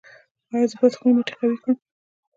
[0.53, 1.75] ایا زه باید خپل مټې قوي کړم؟